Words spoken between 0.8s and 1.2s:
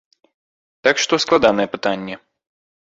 Так што